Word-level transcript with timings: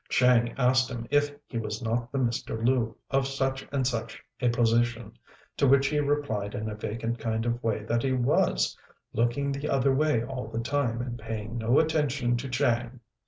Chang 0.09 0.55
asked 0.57 0.89
him 0.89 1.05
if 1.11 1.29
he 1.45 1.59
was 1.59 1.79
not 1.79 2.11
the 2.11 2.17
Mr. 2.17 2.65
Lu, 2.65 2.97
of 3.11 3.27
such 3.27 3.67
and 3.71 3.85
such 3.85 4.19
a 4.39 4.49
position, 4.49 5.15
to 5.57 5.67
which 5.67 5.85
he 5.89 5.99
replied 5.99 6.55
in 6.55 6.67
a 6.67 6.73
vacant 6.73 7.19
kind 7.19 7.45
of 7.45 7.61
way 7.61 7.83
that 7.83 8.01
he 8.01 8.11
was, 8.11 8.75
looking 9.13 9.51
the 9.51 9.69
other 9.69 9.93
way 9.93 10.23
all 10.23 10.47
the 10.47 10.59
time 10.59 11.03
and 11.03 11.19
paying 11.19 11.55
no 11.55 11.77
attention 11.77 12.35
to 12.37 12.49
Chang. 12.49 12.99